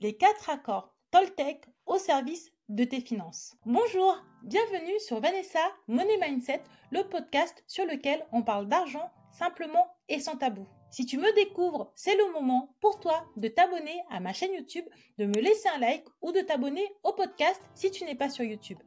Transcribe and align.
les 0.00 0.16
quatre 0.16 0.48
accords 0.50 0.94
Toltec 1.10 1.64
au 1.86 1.98
service 1.98 2.52
de 2.68 2.84
tes 2.84 3.00
finances. 3.00 3.56
Bonjour, 3.66 4.16
bienvenue 4.44 5.00
sur 5.00 5.20
Vanessa 5.20 5.58
Money 5.88 6.18
Mindset, 6.20 6.62
le 6.92 7.02
podcast 7.08 7.64
sur 7.66 7.84
lequel 7.84 8.24
on 8.30 8.42
parle 8.42 8.68
d'argent 8.68 9.10
simplement 9.32 9.86
et 10.08 10.20
sans 10.20 10.36
tabou. 10.36 10.66
Si 10.90 11.04
tu 11.04 11.18
me 11.18 11.34
découvres, 11.34 11.92
c'est 11.96 12.16
le 12.16 12.32
moment 12.32 12.76
pour 12.80 13.00
toi 13.00 13.24
de 13.36 13.48
t'abonner 13.48 14.00
à 14.10 14.20
ma 14.20 14.32
chaîne 14.32 14.54
YouTube, 14.54 14.84
de 15.18 15.26
me 15.26 15.40
laisser 15.40 15.68
un 15.68 15.78
like 15.78 16.04
ou 16.22 16.30
de 16.30 16.40
t'abonner 16.40 16.86
au 17.02 17.12
podcast 17.12 17.60
si 17.74 17.90
tu 17.90 18.04
n'es 18.04 18.14
pas 18.14 18.30
sur 18.30 18.44
YouTube. 18.44 18.78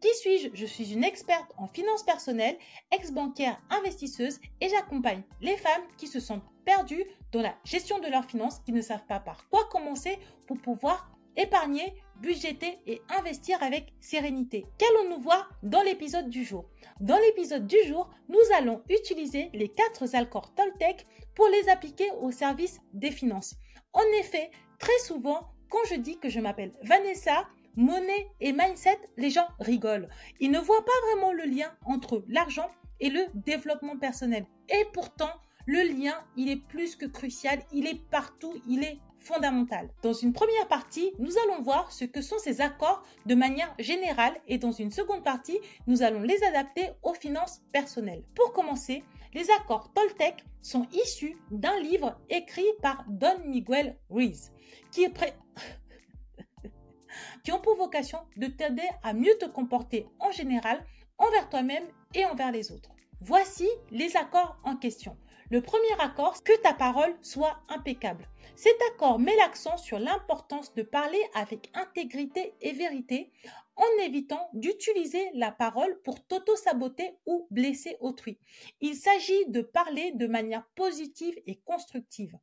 Qui 0.00 0.14
suis-je? 0.14 0.48
Je 0.54 0.66
suis 0.66 0.92
une 0.92 1.04
experte 1.04 1.52
en 1.58 1.66
finances 1.66 2.04
personnelles, 2.04 2.58
ex-bancaire 2.92 3.60
investisseuse 3.70 4.38
et 4.60 4.68
j'accompagne 4.68 5.22
les 5.40 5.56
femmes 5.56 5.82
qui 5.98 6.06
se 6.06 6.20
sentent 6.20 6.49
perdues 6.70 7.04
dans 7.32 7.42
la 7.42 7.56
gestion 7.64 7.98
de 7.98 8.06
leurs 8.06 8.26
finances, 8.26 8.60
qui 8.60 8.72
ne 8.72 8.80
savent 8.80 9.06
pas 9.08 9.18
par 9.18 9.48
quoi 9.48 9.64
commencer 9.72 10.20
pour 10.46 10.56
pouvoir 10.60 11.10
épargner, 11.36 11.92
budgéter 12.20 12.78
et 12.86 13.02
investir 13.18 13.60
avec 13.60 13.92
sérénité. 14.00 14.66
Qu'allons-nous 14.78 15.20
voir 15.20 15.50
dans 15.64 15.82
l'épisode 15.82 16.28
du 16.28 16.44
jour? 16.44 16.70
Dans 17.00 17.18
l'épisode 17.18 17.66
du 17.66 17.82
jour, 17.88 18.08
nous 18.28 18.38
allons 18.56 18.82
utiliser 18.88 19.50
les 19.52 19.68
quatre 19.68 20.14
accords 20.14 20.54
Toltec 20.54 21.08
pour 21.34 21.48
les 21.48 21.68
appliquer 21.68 22.08
au 22.20 22.30
service 22.30 22.78
des 22.92 23.10
finances. 23.10 23.56
En 23.92 24.04
effet, 24.20 24.52
très 24.78 24.98
souvent, 25.00 25.48
quand 25.70 25.84
je 25.88 25.96
dis 25.96 26.20
que 26.20 26.28
je 26.28 26.38
m'appelle 26.38 26.72
Vanessa, 26.84 27.48
monnaie 27.74 28.28
et 28.40 28.52
mindset, 28.52 29.00
les 29.16 29.30
gens 29.30 29.48
rigolent. 29.58 30.08
Ils 30.38 30.52
ne 30.52 30.60
voient 30.60 30.84
pas 30.84 31.06
vraiment 31.08 31.32
le 31.32 31.44
lien 31.44 31.72
entre 31.84 32.24
l'argent 32.28 32.70
et 33.00 33.10
le 33.10 33.26
développement 33.34 33.98
personnel. 33.98 34.46
Et 34.68 34.84
pourtant, 34.92 35.32
le 35.66 35.82
lien, 35.82 36.14
il 36.36 36.50
est 36.50 36.64
plus 36.68 36.96
que 36.96 37.06
crucial, 37.06 37.60
il 37.72 37.86
est 37.86 38.00
partout, 38.10 38.54
il 38.66 38.84
est 38.84 38.98
fondamental. 39.20 39.90
Dans 40.02 40.12
une 40.12 40.32
première 40.32 40.68
partie, 40.68 41.12
nous 41.18 41.32
allons 41.44 41.62
voir 41.62 41.92
ce 41.92 42.04
que 42.04 42.22
sont 42.22 42.38
ces 42.38 42.60
accords 42.60 43.02
de 43.26 43.34
manière 43.34 43.74
générale 43.78 44.34
et 44.48 44.58
dans 44.58 44.72
une 44.72 44.90
seconde 44.90 45.22
partie, 45.22 45.58
nous 45.86 46.02
allons 46.02 46.22
les 46.22 46.42
adapter 46.44 46.90
aux 47.02 47.14
finances 47.14 47.62
personnelles. 47.72 48.24
Pour 48.34 48.52
commencer, 48.52 49.04
les 49.34 49.50
accords 49.50 49.92
Toltec 49.92 50.44
sont 50.62 50.86
issus 50.92 51.36
d'un 51.50 51.78
livre 51.80 52.18
écrit 52.28 52.66
par 52.82 53.04
Don 53.08 53.38
Miguel 53.46 53.96
Ruiz, 54.08 54.52
qui 54.90 55.06
qui 57.44 57.52
ont 57.52 57.60
pour 57.60 57.76
vocation 57.76 58.18
de 58.36 58.46
t'aider 58.46 58.88
à 59.02 59.12
mieux 59.12 59.36
te 59.38 59.46
comporter 59.46 60.06
en 60.18 60.32
général 60.32 60.84
envers 61.18 61.48
toi-même 61.48 61.84
et 62.14 62.24
envers 62.24 62.50
les 62.50 62.72
autres. 62.72 62.90
Voici 63.20 63.68
les 63.90 64.16
accords 64.16 64.58
en 64.64 64.76
question. 64.76 65.16
Le 65.50 65.60
premier 65.60 65.92
accord, 65.98 66.44
que 66.44 66.56
ta 66.62 66.72
parole 66.72 67.12
soit 67.22 67.58
impeccable. 67.68 68.24
Cet 68.54 68.76
accord 68.92 69.18
met 69.18 69.34
l'accent 69.34 69.76
sur 69.78 69.98
l'importance 69.98 70.72
de 70.74 70.84
parler 70.84 71.20
avec 71.34 71.72
intégrité 71.74 72.54
et 72.60 72.70
vérité 72.70 73.32
en 73.74 74.04
évitant 74.04 74.48
d'utiliser 74.52 75.28
la 75.34 75.50
parole 75.50 76.00
pour 76.02 76.24
t'auto-saboter 76.24 77.16
ou 77.26 77.48
blesser 77.50 77.96
autrui. 77.98 78.38
Il 78.80 78.94
s'agit 78.94 79.46
de 79.48 79.60
parler 79.60 80.12
de 80.12 80.28
manière 80.28 80.64
positive 80.76 81.34
et 81.48 81.56
constructive. 81.64 82.38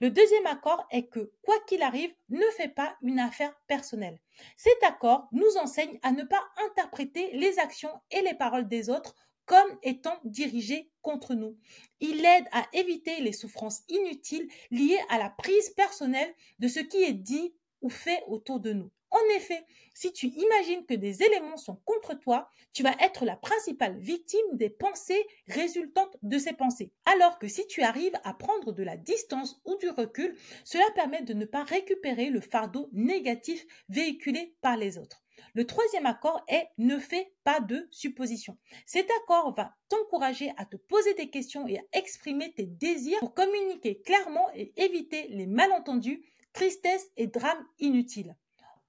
Le 0.00 0.10
deuxième 0.10 0.46
accord 0.46 0.86
est 0.92 1.08
que, 1.08 1.32
quoi 1.42 1.56
qu'il 1.66 1.82
arrive, 1.82 2.14
ne 2.28 2.46
fais 2.56 2.68
pas 2.68 2.96
une 3.02 3.18
affaire 3.18 3.58
personnelle. 3.66 4.20
Cet 4.56 4.80
accord 4.84 5.26
nous 5.32 5.56
enseigne 5.60 5.98
à 6.04 6.12
ne 6.12 6.22
pas 6.22 6.44
interpréter 6.68 7.32
les 7.32 7.58
actions 7.58 8.00
et 8.12 8.20
les 8.20 8.34
paroles 8.34 8.68
des 8.68 8.88
autres 8.88 9.16
comme 9.46 9.78
étant 9.82 10.18
dirigées 10.24 10.90
contre 11.02 11.34
nous. 11.34 11.56
Il 12.00 12.24
aide 12.24 12.46
à 12.52 12.66
éviter 12.72 13.20
les 13.20 13.32
souffrances 13.32 13.82
inutiles 13.88 14.48
liées 14.70 15.00
à 15.08 15.18
la 15.18 15.30
prise 15.30 15.70
personnelle 15.70 16.34
de 16.58 16.68
ce 16.68 16.80
qui 16.80 17.02
est 17.02 17.12
dit 17.12 17.54
ou 17.80 17.90
fait 17.90 18.22
autour 18.28 18.60
de 18.60 18.72
nous. 18.72 18.90
En 19.12 19.36
effet, 19.36 19.62
si 19.92 20.10
tu 20.14 20.28
imagines 20.28 20.86
que 20.86 20.94
des 20.94 21.22
éléments 21.22 21.58
sont 21.58 21.76
contre 21.84 22.14
toi, 22.14 22.48
tu 22.72 22.82
vas 22.82 22.96
être 22.98 23.26
la 23.26 23.36
principale 23.36 23.98
victime 23.98 24.40
des 24.54 24.70
pensées 24.70 25.26
résultantes 25.48 26.16
de 26.22 26.38
ces 26.38 26.54
pensées. 26.54 26.92
Alors 27.04 27.38
que 27.38 27.46
si 27.46 27.66
tu 27.66 27.82
arrives 27.82 28.18
à 28.24 28.32
prendre 28.32 28.72
de 28.72 28.82
la 28.82 28.96
distance 28.96 29.60
ou 29.66 29.76
du 29.76 29.90
recul, 29.90 30.34
cela 30.64 30.90
permet 30.94 31.20
de 31.20 31.34
ne 31.34 31.44
pas 31.44 31.62
récupérer 31.62 32.30
le 32.30 32.40
fardeau 32.40 32.88
négatif 32.92 33.66
véhiculé 33.90 34.56
par 34.62 34.78
les 34.78 34.96
autres. 34.96 35.21
Le 35.54 35.66
troisième 35.66 36.06
accord 36.06 36.42
est 36.48 36.68
ne 36.78 36.98
fais 36.98 37.32
pas 37.44 37.60
de 37.60 37.88
suppositions. 37.90 38.56
Cet 38.86 39.08
accord 39.22 39.54
va 39.54 39.74
t'encourager 39.88 40.52
à 40.56 40.64
te 40.64 40.76
poser 40.76 41.14
des 41.14 41.30
questions 41.30 41.66
et 41.66 41.78
à 41.78 41.82
exprimer 41.92 42.52
tes 42.52 42.66
désirs 42.66 43.20
pour 43.20 43.34
communiquer 43.34 44.00
clairement 44.00 44.48
et 44.54 44.72
éviter 44.76 45.28
les 45.28 45.46
malentendus, 45.46 46.24
tristesse 46.52 47.10
et 47.16 47.26
drames 47.26 47.66
inutiles. 47.78 48.36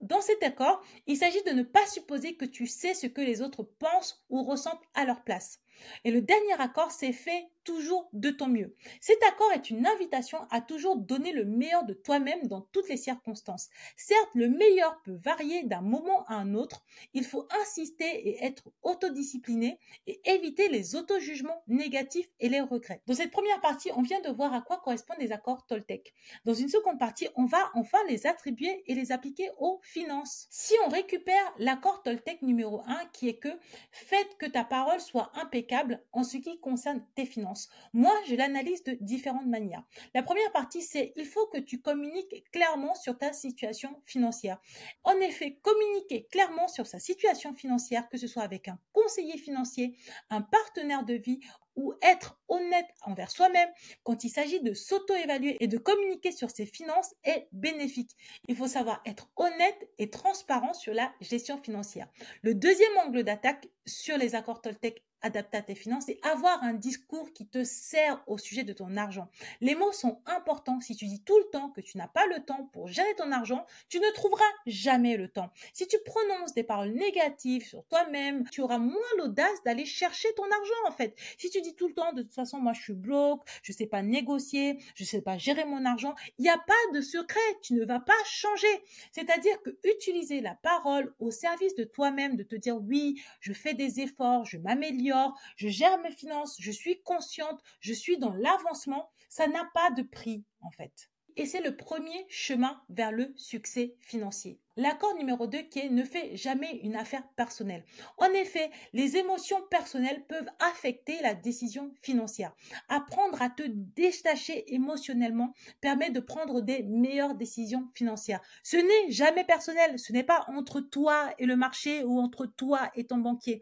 Dans 0.04 0.20
cet 0.20 0.44
accord, 0.44 0.82
il 1.08 1.16
s'agit 1.16 1.42
de 1.44 1.52
ne 1.52 1.64
pas 1.64 1.86
supposer 1.88 2.36
que 2.36 2.44
tu 2.44 2.68
sais 2.68 2.94
ce 2.94 3.08
que 3.08 3.22
les 3.22 3.42
autres 3.42 3.64
pensent 3.64 4.22
ou 4.30 4.44
ressentent 4.44 4.84
à 4.96 5.06
leur 5.06 5.24
place. 5.24 5.62
Et 6.04 6.12
le 6.12 6.22
dernier 6.22 6.60
accord, 6.60 6.92
c'est 6.92 7.14
fait 7.14 7.48
toujours 7.64 8.10
de 8.14 8.30
ton 8.30 8.48
mieux. 8.48 8.76
Cet 9.02 9.22
accord 9.24 9.52
est 9.54 9.70
une 9.70 9.86
invitation 9.86 10.40
à 10.50 10.62
toujours 10.62 10.98
donner 10.98 11.32
le 11.32 11.46
meilleur 11.46 11.86
de 11.86 11.94
toi-même 11.94 12.48
dans 12.48 12.62
toutes 12.62 12.90
les 12.90 12.98
circonstances. 12.98 13.70
Certes, 13.98 14.30
le 14.34 14.50
meilleur 14.50 15.02
peut 15.04 15.18
varier 15.24 15.64
d'un 15.64 15.82
moment 15.82 16.26
à 16.26 16.36
un 16.36 16.54
autre. 16.54 16.84
Il 17.14 17.26
faut 17.26 17.48
insister 17.62 18.06
et 18.06 18.44
être 18.44 18.72
autodiscipliné 18.82 19.80
et 20.08 20.22
éviter 20.26 20.70
les 20.70 20.96
auto-jugements 20.96 21.64
négatifs 21.68 22.30
et 22.40 22.50
les 22.50 22.62
regrets. 22.62 23.02
Dans 23.08 23.16
cette 23.16 23.32
première 23.32 23.62
partie, 23.62 23.92
on 23.96 24.02
vient 24.02 24.22
de 24.22 24.30
voir 24.30 24.54
à 24.54 24.62
quoi 24.62 24.78
correspondent 24.78 25.20
les 25.20 25.32
accords 25.32 25.66
Toltec. 25.66 26.14
Dans 26.46 26.54
une 26.54 26.70
seconde 26.70 27.00
partie, 27.00 27.28
on 27.36 27.46
va 27.46 27.72
enfin 27.76 28.00
les 28.08 28.28
attribuer 28.28 28.84
et 28.88 28.96
les 28.96 29.12
appliquer 29.12 29.50
aux 29.58 29.80
finances. 29.84 30.48
Si 30.50 30.74
on 30.86 30.90
récupère 30.90 31.54
l'accord 31.58 32.04
Toltec 32.04 32.42
numéro 32.42 32.82
1 32.86 33.06
qui 33.14 33.30
est 33.30 33.38
que 33.38 33.50
faites 33.92 34.38
que 34.38 34.46
ta 34.46 34.64
parole 34.64 35.00
soit 35.00 35.32
impeccable 35.36 36.04
en 36.12 36.24
ce 36.24 36.38
qui 36.38 36.60
concerne 36.60 37.04
tes 37.16 37.26
finances. 37.26 37.53
Moi, 37.94 38.14
je 38.28 38.36
l'analyse 38.36 38.84
de 38.84 38.98
différentes 39.02 39.48
manières. 39.48 39.84
La 40.14 40.24
première 40.24 40.52
partie, 40.52 40.82
c'est 40.82 41.14
il 41.16 41.26
faut 41.26 41.48
que 41.48 41.60
tu 41.60 41.82
communiques 41.82 42.50
clairement 42.52 42.96
sur 42.96 43.18
ta 43.18 43.34
situation 43.34 43.90
financière. 44.06 44.60
En 45.04 45.16
effet, 45.20 45.60
communiquer 45.62 46.28
clairement 46.32 46.68
sur 46.68 46.88
sa 46.88 47.00
situation 47.00 47.54
financière, 47.54 48.10
que 48.10 48.18
ce 48.18 48.28
soit 48.28 48.44
avec 48.44 48.68
un 48.68 48.80
conseiller 48.92 49.38
financier, 49.38 49.98
un 50.30 50.42
partenaire 50.42 51.04
de 51.04 51.14
vie 51.14 51.40
ou 51.76 51.94
être 52.02 52.40
honnête 52.48 52.88
envers 53.02 53.32
soi-même 53.32 53.70
quand 54.04 54.24
il 54.24 54.30
s'agit 54.30 54.62
de 54.62 54.74
s'auto-évaluer 54.74 55.58
et 55.60 55.68
de 55.68 55.78
communiquer 55.78 56.32
sur 56.32 56.52
ses 56.52 56.66
finances 56.66 57.14
est 57.24 57.48
bénéfique. 57.52 58.12
Il 58.48 58.56
faut 58.56 58.68
savoir 58.68 59.02
être 59.06 59.30
honnête 59.36 59.90
et 59.98 60.10
transparent 60.10 60.74
sur 60.74 60.94
la 60.94 61.12
gestion 61.22 61.62
financière. 61.62 62.08
Le 62.42 62.54
deuxième 62.54 62.98
angle 63.06 63.24
d'attaque 63.24 63.70
sur 63.86 64.18
les 64.18 64.36
accords 64.36 64.62
Toltec 64.62 65.04
adaptés 65.24 65.58
à 65.58 65.62
tes 65.62 65.76
finances, 65.76 66.04
c'est 66.08 66.20
avoir 66.22 66.62
un 66.64 66.74
discours 66.74 67.32
qui 67.34 67.48
te 67.48 67.64
sert 67.64 68.22
au 68.28 68.38
sujet 68.38 68.64
de 68.64 68.74
ton 68.74 68.98
argent. 68.98 69.30
Les 69.62 69.74
mots 69.74 69.92
sont 69.92 70.22
importants. 70.26 70.82
Si 70.82 70.96
tu 70.96 71.06
dis 71.06 71.24
tout 71.24 71.38
le 71.38 71.50
temps 71.50 71.70
que 71.70 71.82
tu 71.82 71.98
n'as 71.98 72.08
pas 72.08 72.28
le 72.28 72.44
temps 72.44 72.70
pour 72.74 72.88
gérer 72.88 73.16
ton 73.16 73.32
argent, 73.32 73.66
tu 73.90 74.00
ne 74.00 74.14
trouveras 74.14 74.44
jamais 74.68 75.18
le 75.18 75.30
temps. 75.30 75.50
Si 75.74 75.88
tu 75.88 75.98
prononces 76.06 76.54
des 76.54 76.64
paroles 76.64 76.92
négatives 76.92 77.66
sur 77.66 77.86
toi-même, 77.86 78.44
tu 78.52 78.62
auras 78.62 78.78
moins 78.78 79.00
l'audace 79.18 79.64
d'aller 79.66 79.86
chercher 79.86 80.28
ton 80.36 80.44
argent 80.44 80.88
en 80.88 80.92
fait. 80.92 81.16
Si 81.38 81.50
tu 81.50 81.62
dis 81.64 81.76
tout 81.76 81.88
le 81.88 81.94
temps, 81.94 82.14
de 82.14 82.22
toute 82.22 82.34
façon, 82.34 82.60
moi 82.60 82.74
je 82.74 82.82
suis 82.82 82.94
bloque, 82.94 83.42
je 83.62 83.72
sais 83.72 83.88
pas 83.88 84.02
négocier, 84.02 84.78
je 84.96 85.04
sais 85.04 85.22
pas 85.22 85.38
gérer 85.38 85.66
mon 85.66 85.86
argent, 85.86 86.14
il 86.38 86.44
n'y 86.44 86.50
a 86.50 86.58
pas 86.58 86.74
de 86.94 87.02
secret, 87.02 87.40
tu 87.62 87.74
ne 87.74 87.86
vas 87.86 88.00
pas 88.00 88.14
changer. 88.26 88.84
C'est-à-dire 89.12 89.62
que 89.64 89.72
utiliser 89.84 90.42
la 90.42 90.56
parole 90.56 91.14
au 91.20 91.32
service 91.32 91.76
de 91.76 91.84
toi-même, 91.84 92.36
de 92.36 92.44
te 92.44 92.56
dire 92.56 92.78
oui, 92.78 93.22
je 93.40 93.54
fais 93.54 93.74
des 93.74 94.02
efforts, 94.02 94.46
je 94.46 94.58
m'améliore, 94.58 95.38
je 95.56 95.70
gère 95.70 95.98
mes 96.00 96.12
finances, 96.12 96.58
je 96.60 96.72
suis 96.72 97.02
consciente, 97.02 97.62
je 97.80 97.94
suis 97.94 98.18
dans 98.18 98.34
l'avancement, 98.34 99.10
ça 99.30 99.48
n'a 99.48 99.68
pas 99.74 99.92
de 99.92 100.04
prix 100.04 100.44
en 100.62 100.72
fait 100.72 101.13
et 101.38 101.46
c'est 101.46 101.62
le 101.62 101.76
premier 101.76 102.26
chemin 102.30 102.82
vers 102.90 103.12
le 103.12 103.34
succès 103.36 103.96
financier. 104.00 104.60
L'accord 104.76 105.14
numéro 105.16 105.46
2 105.46 105.62
qui 105.64 105.80
est 105.80 105.90
ne 105.90 106.04
fais 106.04 106.36
jamais 106.36 106.80
une 106.84 106.96
affaire 106.96 107.28
personnelle. 107.36 107.86
En 108.18 108.26
effet, 108.34 108.72
les 108.94 109.18
émotions 109.18 109.62
personnelles 109.70 110.26
peuvent 110.26 110.50
affecter 110.60 111.22
la 111.22 111.36
décision 111.36 111.94
financière. 112.02 112.56
Apprendre 112.90 113.40
à 113.40 113.52
te 113.52 113.62
détacher 113.68 114.74
émotionnellement 114.74 115.54
permet 115.80 116.10
de 116.10 116.20
prendre 116.20 116.62
des 116.62 116.82
meilleures 116.82 117.36
décisions 117.36 117.88
financières. 117.94 118.42
Ce 118.64 118.78
n'est 118.78 119.12
jamais 119.12 119.44
personnel, 119.44 120.00
ce 120.00 120.12
n'est 120.12 120.24
pas 120.24 120.44
entre 120.48 120.82
toi 120.82 121.32
et 121.38 121.46
le 121.46 121.56
marché 121.56 122.04
ou 122.04 122.20
entre 122.20 122.48
toi 122.48 122.90
et 122.96 123.06
ton 123.06 123.18
banquier. 123.18 123.62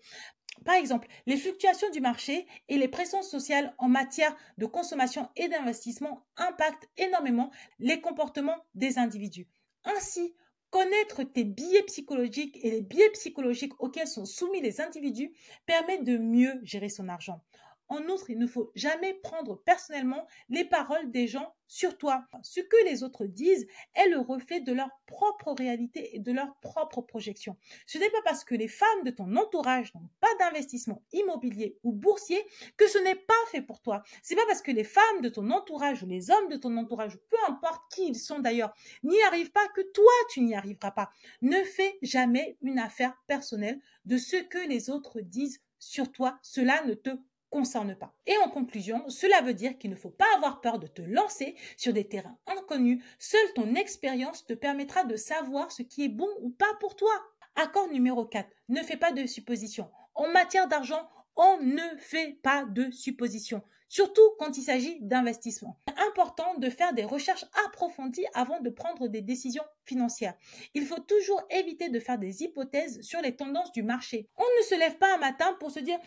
Par 0.65 0.75
exemple, 0.75 1.07
les 1.25 1.38
fluctuations 1.38 1.89
du 1.89 2.01
marché 2.01 2.45
et 2.69 2.77
les 2.77 2.88
pressions 2.88 3.24
sociales 3.24 3.74
en 3.77 3.89
matière 3.89 4.36
de 4.57 4.65
consommation 4.65 5.30
et 5.36 5.48
d'investissement 5.48 6.25
impactent 6.38 6.89
énormément 6.98 7.51
les 7.80 8.00
comportements 8.00 8.63
des 8.75 9.00
individus. 9.00 9.48
Ainsi, 9.83 10.36
connaître 10.69 11.24
tes 11.24 11.44
biais 11.44 11.83
psychologiques 11.83 12.57
et 12.63 12.71
les 12.71 12.81
biais 12.81 13.09
psychologiques 13.12 13.74
auxquels 13.80 14.07
sont 14.07 14.25
soumis 14.25 14.62
les 14.62 14.81
individus 14.81 15.33
permet 15.65 16.03
de 16.03 16.18
mieux 16.18 16.59
gérer 16.63 16.89
son 16.89 17.09
argent. 17.09 17.42
En 17.91 18.07
outre, 18.07 18.29
il 18.29 18.38
ne 18.39 18.47
faut 18.47 18.71
jamais 18.73 19.13
prendre 19.15 19.61
personnellement 19.65 20.25
les 20.47 20.63
paroles 20.63 21.11
des 21.11 21.27
gens 21.27 21.53
sur 21.67 21.97
toi. 21.97 22.23
Ce 22.41 22.61
que 22.61 22.85
les 22.85 23.03
autres 23.03 23.25
disent 23.25 23.67
est 23.95 24.07
le 24.07 24.19
reflet 24.19 24.61
de 24.61 24.71
leur 24.71 24.88
propre 25.07 25.51
réalité 25.51 26.15
et 26.15 26.19
de 26.19 26.31
leur 26.31 26.55
propre 26.61 27.01
projection. 27.01 27.57
Ce 27.88 27.97
n'est 27.97 28.09
pas 28.09 28.21
parce 28.23 28.45
que 28.45 28.55
les 28.55 28.69
femmes 28.69 29.03
de 29.03 29.11
ton 29.11 29.35
entourage 29.35 29.93
n'ont 29.93 30.07
pas 30.21 30.33
d'investissement 30.39 31.03
immobilier 31.11 31.79
ou 31.83 31.91
boursier 31.91 32.41
que 32.77 32.88
ce 32.88 32.97
n'est 32.97 33.15
pas 33.15 33.33
fait 33.51 33.61
pour 33.61 33.81
toi. 33.81 34.03
C'est 34.23 34.37
pas 34.37 34.45
parce 34.47 34.61
que 34.61 34.71
les 34.71 34.85
femmes 34.85 35.21
de 35.21 35.27
ton 35.27 35.51
entourage 35.51 36.01
ou 36.01 36.07
les 36.07 36.31
hommes 36.31 36.47
de 36.47 36.55
ton 36.55 36.77
entourage, 36.77 37.17
peu 37.29 37.37
importe 37.49 37.91
qui 37.91 38.07
ils 38.07 38.19
sont 38.19 38.39
d'ailleurs, 38.39 38.73
n'y 39.03 39.21
arrivent 39.23 39.51
pas 39.51 39.67
que 39.75 39.81
toi 39.81 40.13
tu 40.29 40.39
n'y 40.39 40.55
arriveras 40.55 40.91
pas. 40.91 41.11
Ne 41.41 41.61
fais 41.65 41.99
jamais 42.01 42.57
une 42.61 42.79
affaire 42.79 43.17
personnelle 43.27 43.81
de 44.05 44.17
ce 44.17 44.37
que 44.37 44.65
les 44.65 44.89
autres 44.89 45.19
disent 45.19 45.59
sur 45.81 46.11
toi. 46.11 46.39
Cela 46.41 46.85
ne 46.85 46.94
te 46.94 47.09
concerne 47.51 47.95
pas. 47.95 48.15
Et 48.25 48.36
en 48.38 48.50
conclusion, 48.50 49.07
cela 49.09 49.42
veut 49.42 49.53
dire 49.53 49.77
qu'il 49.77 49.92
ne 49.92 49.95
faut 49.95 50.09
pas 50.09 50.25
avoir 50.36 50.62
peur 50.62 50.80
de 50.80 50.88
te 50.88 51.01
lancer 51.03 51.56
sur 51.77 51.94
des 51.94 52.07
terrains 52.07 52.38
inconnus. 52.48 53.03
Seule 53.19 53.53
ton 53.53 53.75
expérience 53.75 54.45
te 54.45 54.53
permettra 54.53 55.03
de 55.03 55.15
savoir 55.15 55.71
ce 55.71 55.83
qui 55.83 56.06
est 56.06 56.09
bon 56.09 56.30
ou 56.42 56.50
pas 56.50 56.74
pour 56.80 56.95
toi. 56.95 57.12
Accord 57.56 57.89
numéro 57.89 58.25
4. 58.25 58.50
Ne 58.69 58.81
fais 58.81 58.98
pas 58.98 59.12
de 59.12 59.27
suppositions. 59.27 59.92
En 60.15 60.30
matière 60.31 60.68
d'argent, 60.68 61.07
on 61.36 61.57
ne 61.62 61.98
fait 62.00 62.39
pas 62.42 62.65
de 62.65 62.89
suppositions 62.92 63.62
surtout 63.91 64.21
quand 64.39 64.57
il 64.57 64.63
s'agit 64.63 64.99
d'investissement. 65.01 65.77
Important 66.07 66.55
de 66.57 66.69
faire 66.69 66.93
des 66.93 67.03
recherches 67.03 67.43
approfondies 67.65 68.25
avant 68.33 68.61
de 68.61 68.69
prendre 68.69 69.09
des 69.09 69.21
décisions 69.21 69.65
financières. 69.83 70.33
Il 70.73 70.85
faut 70.85 71.01
toujours 71.01 71.41
éviter 71.49 71.89
de 71.89 71.99
faire 71.99 72.17
des 72.17 72.41
hypothèses 72.41 73.01
sur 73.01 73.21
les 73.21 73.35
tendances 73.35 73.73
du 73.73 73.83
marché. 73.83 74.29
On 74.38 74.45
ne 74.59 74.63
se 74.63 74.75
lève 74.75 74.97
pas 74.97 75.13
un 75.15 75.17
matin 75.17 75.57
pour 75.59 75.71
se 75.71 75.79
dire 75.79 75.99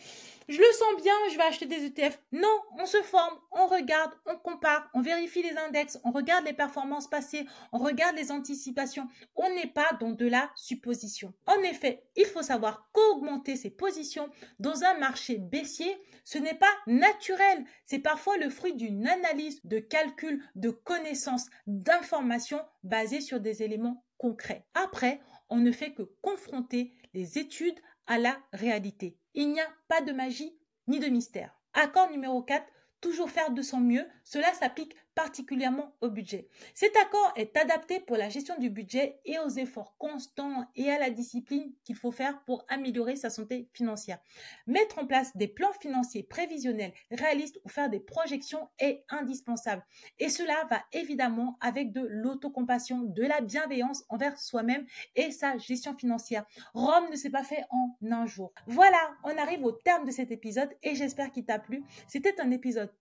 je 0.47 0.57
le 0.57 0.71
sens 0.73 1.01
bien, 1.01 1.13
je 1.31 1.37
vais 1.37 1.43
acheter 1.43 1.65
des 1.65 1.85
ETF. 1.85 2.19
Non, 2.31 2.59
on 2.79 2.85
se 2.85 3.01
forme, 3.01 3.35
on 3.51 3.65
regarde, 3.67 4.11
on 4.27 4.35
compare, 4.35 4.89
on 4.93 5.01
vérifie 5.01 5.41
les 5.41 5.57
index, 5.57 5.99
on 6.03 6.11
regarde 6.11 6.45
les 6.45 6.53
performances 6.53 7.07
passées, 7.07 7.47
on 7.71 7.79
regarde 7.79 8.15
les 8.15 8.31
anticipations. 8.31 9.07
On 9.35 9.49
n'est 9.55 9.71
pas 9.71 9.91
dans 9.99 10.11
de 10.11 10.27
la 10.27 10.51
supposition. 10.55 11.33
En 11.47 11.59
effet, 11.61 12.03
il 12.15 12.25
faut 12.25 12.43
savoir 12.43 12.89
qu'augmenter 12.93 13.55
ses 13.55 13.71
positions 13.71 14.29
dans 14.59 14.83
un 14.83 14.97
marché 14.99 15.37
baissier, 15.37 15.97
ce 16.23 16.37
n'est 16.37 16.55
pas 16.55 16.71
naturel. 16.85 17.65
C'est 17.85 17.99
parfois 17.99 18.37
le 18.37 18.49
fruit 18.49 18.75
d'une 18.75 19.07
analyse, 19.07 19.59
de 19.63 19.79
calcul, 19.79 20.43
de 20.55 20.69
connaissances, 20.69 21.47
d'informations 21.67 22.61
basées 22.83 23.21
sur 23.21 23.39
des 23.39 23.63
éléments 23.63 24.05
concrets. 24.17 24.65
Après, 24.73 25.21
on 25.49 25.57
ne 25.57 25.71
fait 25.71 25.93
que 25.93 26.03
confronter 26.21 26.93
les 27.13 27.37
études 27.37 27.79
à 28.07 28.17
la 28.17 28.37
réalité. 28.53 29.17
Il 29.33 29.51
n'y 29.51 29.61
a 29.61 29.69
pas 29.87 30.01
de 30.01 30.11
magie 30.11 30.57
ni 30.87 30.99
de 30.99 31.07
mystère. 31.07 31.59
Accord 31.73 32.09
numéro 32.09 32.41
4, 32.41 32.65
toujours 33.01 33.29
faire 33.29 33.51
de 33.51 33.61
son 33.61 33.79
mieux, 33.79 34.07
cela 34.23 34.53
s'applique 34.53 34.95
particulièrement 35.15 35.95
au 36.01 36.09
budget. 36.09 36.47
Cet 36.73 36.95
accord 36.97 37.31
est 37.35 37.57
adapté 37.57 37.99
pour 38.01 38.17
la 38.17 38.29
gestion 38.29 38.55
du 38.59 38.69
budget 38.69 39.19
et 39.25 39.39
aux 39.39 39.49
efforts 39.49 39.97
constants 39.97 40.65
et 40.75 40.91
à 40.91 40.99
la 40.99 41.09
discipline 41.09 41.71
qu'il 41.83 41.95
faut 41.95 42.11
faire 42.11 42.43
pour 42.43 42.65
améliorer 42.67 43.15
sa 43.15 43.29
santé 43.29 43.69
financière. 43.73 44.19
Mettre 44.67 44.99
en 44.99 45.07
place 45.07 45.35
des 45.35 45.47
plans 45.47 45.73
financiers 45.79 46.23
prévisionnels, 46.23 46.93
réalistes 47.11 47.59
ou 47.63 47.69
faire 47.69 47.89
des 47.89 47.99
projections 47.99 48.69
est 48.79 49.03
indispensable. 49.09 49.83
Et 50.19 50.29
cela 50.29 50.65
va 50.69 50.83
évidemment 50.91 51.57
avec 51.61 51.91
de 51.91 52.05
l'autocompassion, 52.09 53.01
de 53.01 53.23
la 53.23 53.41
bienveillance 53.41 54.03
envers 54.09 54.37
soi-même 54.37 54.85
et 55.15 55.31
sa 55.31 55.57
gestion 55.57 55.97
financière. 55.97 56.45
Rome 56.73 57.09
ne 57.09 57.15
s'est 57.15 57.29
pas 57.29 57.43
fait 57.43 57.63
en 57.69 57.95
un 58.11 58.25
jour. 58.25 58.53
Voilà, 58.67 59.11
on 59.23 59.37
arrive 59.37 59.63
au 59.63 59.71
terme 59.71 60.05
de 60.05 60.11
cet 60.11 60.31
épisode 60.31 60.69
et 60.83 60.95
j'espère 60.95 61.31
qu'il 61.31 61.45
t'a 61.45 61.59
plu. 61.59 61.83
C'était 62.07 62.39
un 62.39 62.51
épisode 62.51 62.91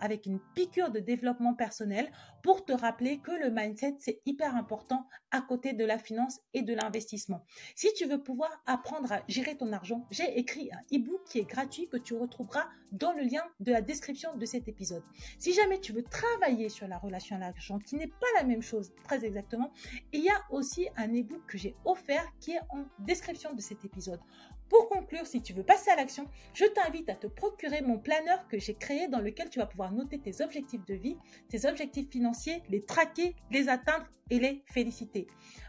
avec 0.00 0.26
une 0.26 0.40
piqûre 0.54 0.90
de 0.90 1.00
développement 1.00 1.54
personnel 1.54 2.10
pour 2.42 2.64
te 2.64 2.72
rappeler 2.72 3.18
que 3.18 3.30
le 3.30 3.50
mindset, 3.50 3.96
c'est 3.98 4.20
hyper 4.26 4.54
important 4.56 5.06
à 5.30 5.40
côté 5.40 5.72
de 5.72 5.84
la 5.84 5.98
finance 5.98 6.40
et 6.52 6.62
de 6.62 6.74
l'investissement. 6.74 7.44
Si 7.74 7.92
tu 7.94 8.06
veux 8.06 8.22
pouvoir 8.22 8.50
apprendre 8.66 9.10
à 9.12 9.22
gérer 9.28 9.56
ton 9.56 9.72
argent, 9.72 10.06
j'ai 10.10 10.38
écrit 10.38 10.70
un 10.72 10.96
e-book 10.96 11.22
qui 11.28 11.38
est 11.38 11.48
gratuit 11.48 11.88
que 11.88 11.96
tu 11.96 12.14
retrouveras 12.14 12.68
dans 12.92 13.12
le 13.12 13.22
lien 13.22 13.42
de 13.60 13.72
la 13.72 13.80
description 13.80 14.36
de 14.36 14.46
cet 14.46 14.68
épisode. 14.68 15.02
Si 15.38 15.52
jamais 15.52 15.80
tu 15.80 15.92
veux 15.92 16.04
travailler 16.04 16.68
sur 16.68 16.86
la 16.86 16.98
relation 16.98 17.36
à 17.36 17.38
l'argent, 17.38 17.78
qui 17.78 17.96
n'est 17.96 18.06
pas 18.06 18.26
la 18.38 18.44
même 18.44 18.62
chose 18.62 18.92
très 19.04 19.24
exactement, 19.24 19.72
il 20.12 20.22
y 20.22 20.28
a 20.28 20.42
aussi 20.50 20.88
un 20.96 21.08
e-book 21.08 21.42
que 21.46 21.58
j'ai 21.58 21.74
offert 21.84 22.24
qui 22.40 22.52
est 22.52 22.60
en 22.70 22.84
description 23.00 23.52
de 23.54 23.60
cet 23.60 23.84
épisode. 23.84 24.20
Pour 24.68 24.88
conclure, 24.88 25.26
si 25.26 25.42
tu 25.42 25.52
veux 25.52 25.62
passer 25.62 25.90
à 25.90 25.96
l'action, 25.96 26.28
je 26.54 26.64
t'invite 26.64 27.08
à 27.08 27.14
te 27.14 27.26
procurer 27.26 27.82
mon 27.82 27.98
planeur 27.98 28.48
que 28.48 28.58
j'ai 28.58 28.74
créé 28.74 29.08
dans 29.08 29.20
lequel 29.20 29.50
tu 29.50 29.58
vas 29.58 29.66
pouvoir 29.66 29.92
noter 29.92 30.18
tes 30.18 30.42
objectifs 30.42 30.84
de 30.86 30.94
vie, 30.94 31.16
tes 31.48 31.66
objectifs 31.66 32.10
financiers, 32.10 32.62
les 32.70 32.84
traquer, 32.84 33.36
les 33.50 33.68
atteindre 33.68 34.06
et 34.30 34.38
les 34.38 34.64
féliciter. 34.66 35.26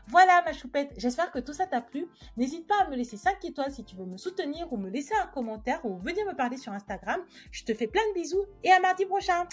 Voilà 0.08 0.42
ma 0.44 0.54
choupette, 0.54 0.94
j'espère 0.98 1.32
que 1.32 1.40
tout 1.40 1.54
ça 1.54 1.68
t'a 1.68 1.82
plu. 1.82 2.08
N'hésite 2.38 2.68
pas 2.68 2.84
à 2.84 2.90
me 2.90 2.96
laisser 2.96 3.18
5 3.18 3.44
étoiles 3.44 3.72
si 3.72 3.84
tu 3.84 3.96
veux 3.96 4.06
me 4.06 4.18
soutenir 4.18 4.72
ou 4.72 4.78
me 4.78 4.90
laisser 4.90 5.16
un 5.22 5.28
commentaire 5.28 5.84
ou 5.86 5.98
venir 5.98 6.26
me 6.26 6.36
parler 6.36 6.58
sur 6.58 6.72
Instagram. 6.72 7.20
Je 7.52 7.64
te 7.64 7.74
fais 7.74 7.88
plein 7.88 8.08
de 8.10 8.14
bisous 8.14 8.46
et 8.64 8.72
à 8.72 8.80
mardi 8.80 9.06
prochain. 9.06 9.46